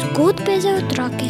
[0.00, 1.28] Zgodbe za otroke.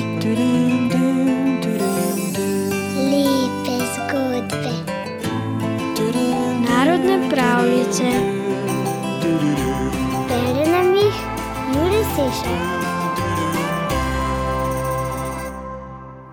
[3.10, 4.72] Lepe zgodbe.
[6.68, 8.04] Narodne pravljice.
[10.28, 11.14] Bere nam jih
[11.74, 12.76] Juri Sešar.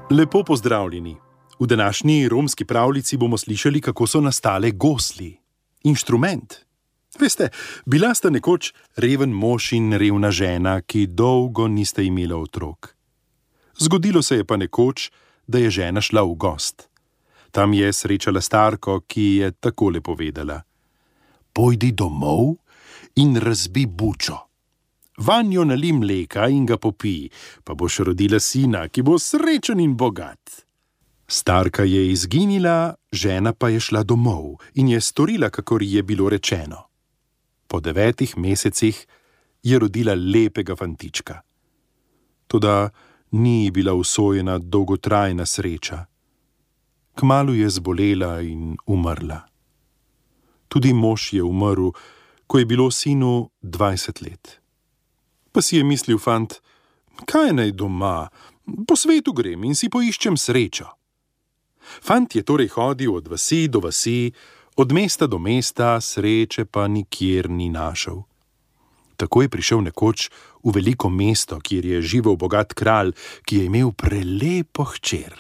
[0.10, 1.18] Lepo pozdravljeni.
[1.60, 5.38] V današnji romski pravljici bomo slišali, kako so nastale gosli.
[5.84, 6.73] Inštrument.
[7.20, 7.50] Veste,
[7.86, 12.96] bila sta nekoč reven mož in revna žena, ki dolgo nista imela otrok.
[13.80, 15.12] Zgodilo se je pa nekoč,
[15.48, 16.90] da je žena šla v gost.
[17.52, 20.62] Tam je srečala starko, ki je takole povedala:
[21.54, 22.56] Pojdi domov
[23.16, 24.38] in razbi bučo.
[25.18, 27.30] Vanjo nali mleka in ga popij,
[27.64, 30.66] pa boš rodila sina, ki bo srečen in bogat.
[31.28, 36.30] Starka je izginila, žena pa je šla domov in je storila, kakor ji je bilo
[36.30, 36.93] rečeno.
[37.74, 39.08] Po devetih mesecih
[39.64, 41.42] je rodila lepega fantička.
[42.48, 42.90] Toda
[43.32, 46.06] ni ji bila usojena dolgotrajna sreča.
[47.16, 49.42] Kmalu je zbolela in umrla.
[50.68, 51.90] Tudi mož je umrl,
[52.48, 54.62] ko je bilo sinu dvajset let.
[55.52, 56.54] Pa si je mislil fant,
[57.26, 58.30] kaj naj doma,
[58.88, 60.86] po svetu grem in si poiščem srečo.
[62.06, 64.30] Fant je torej hodil od vasi do vasi,
[64.76, 68.24] od mesta do mesta, sreče pa nikjer ni našel.
[69.18, 70.30] Tako je prišel nekoč
[70.64, 73.14] v veliko mesto, kjer je živel bogat kralj,
[73.46, 75.34] ki je imel prelepo hčer.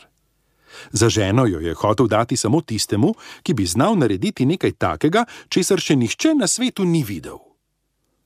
[0.91, 5.81] Za ženo jo je hotel dati samo tistemu, ki bi znal narediti nekaj takega, česar
[5.81, 7.37] še nihče na svetu ni videl.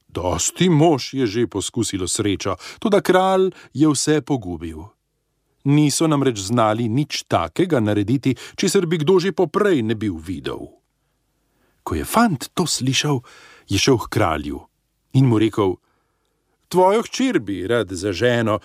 [0.08, 4.88] Dosti mož je že poskusilo srečo, tudi kralj je vse pogubil.
[5.68, 10.78] Niso namreč znali nič takega narediti, česar bi kdo že poprej ne bil videl.
[11.88, 13.22] Ko je fant to slišal,
[13.72, 14.60] je šel k kralju
[15.16, 15.78] in mu rekel:
[16.68, 18.60] Tvojo hčer bi rad za ženo,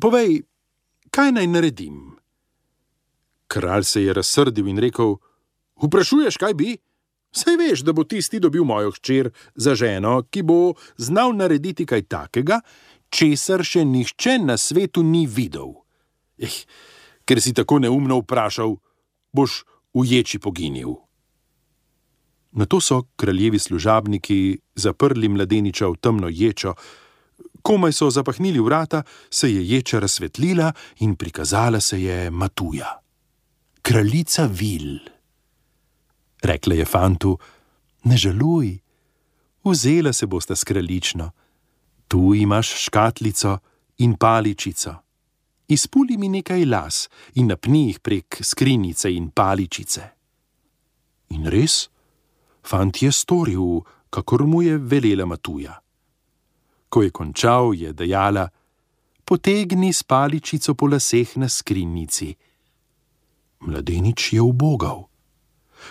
[0.00, 0.42] povej,
[1.10, 2.14] kaj naj naredim.
[3.50, 5.16] Kralj se je razsrdil in rekel:
[5.82, 6.76] Vprašuješ, kaj bi?
[7.34, 12.06] Saj veš, da bo tisti dobil mojo hčer za ženo, ki bo znal narediti kaj
[12.10, 12.60] takega,
[13.10, 15.74] česar še nihče na svetu ni videl.
[16.38, 16.62] Eh,
[17.26, 18.78] ker si tako neumno vprašal,
[19.34, 19.62] boš
[19.94, 21.09] v ječi poginil.
[22.52, 26.74] Na to so kraljevi služabniki zaprli mladeniča v temno ječo.
[27.62, 33.00] Komaj so zapahnili vrata, se je ječa razsvetlila in prikazala se je Matuja.
[33.82, 34.98] Kraljica Vil.
[36.42, 37.38] Rekla je fantu:
[38.04, 38.78] Ne žaluj,
[39.64, 41.30] vzela se bosta s kraljično.
[42.08, 43.58] Tu imaš škatlico
[43.98, 44.94] in paličico.
[45.68, 50.08] Izpuli mi nekaj las in napni jih prek skrinjice in paličice.
[51.28, 51.88] In res?
[52.62, 55.80] Fant je storil, kakor mu je velela Matuja.
[56.88, 58.48] Ko je končal, je dejala:
[59.24, 62.34] Potegni s paličico po laseh na skrinjici.
[63.60, 65.08] Mladenič je ubogal.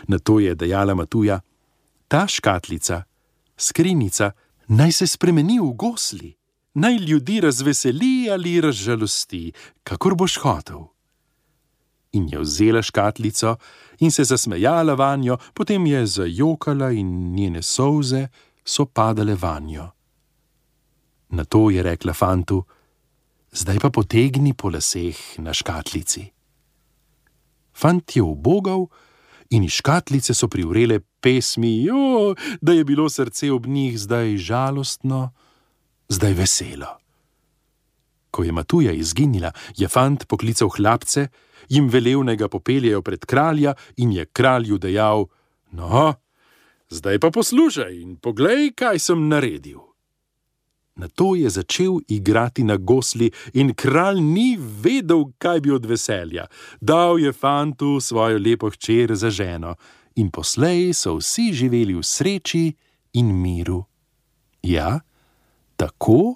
[0.07, 1.41] Na to je dejala Matuja:
[2.07, 3.03] Ta škatlica,
[3.57, 4.31] skrinjica,
[4.67, 6.35] naj se spremeni v gosli,
[6.73, 9.51] naj ljudi razveseli ali razžalosti,
[9.83, 10.98] kakor boš hotel
[12.11, 13.55] in je vzela škatlico
[13.99, 18.27] in se zasmejala vanjo, potem je zajokala in njene solze
[18.65, 19.89] so padale vanjo.
[21.29, 22.63] Na to je rekla fantu:
[23.51, 26.29] Zdaj pa potegni po laseh na škatlici.
[27.73, 28.87] Fant je ubogal
[29.49, 35.31] in iz škatlice so privrele pesmi, jo, da je bilo srce ob njih zdaj žalostno,
[36.09, 36.99] zdaj veselo.
[38.31, 41.27] Ko je Matuja izginila, je fant poklical hlapce,
[41.69, 45.25] jim velel, naj ga popeljejo pred kralja, in je kralju dejal:
[45.71, 46.13] No,
[46.89, 49.89] zdaj pa poslušaj in poglej, kaj sem naredil.
[50.99, 56.47] Na to je začel igrati na gosli, in kralj ni vedel, kaj bi od veselja.
[56.81, 59.75] Dal je fantu svojo lepo hčer za ženo,
[60.15, 62.65] in poslej so vsi živeli v sreči
[63.13, 63.85] in miru.
[64.61, 64.99] Ja,
[65.77, 66.35] tako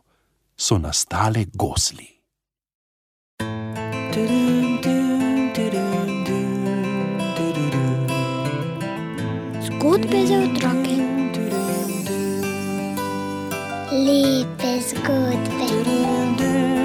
[0.55, 2.07] so nastale gosli.
[4.13, 6.23] Tudum, tudum, tudum,
[9.61, 10.95] Zgodbe za otroke.
[13.91, 16.82] Lepe zgodbe.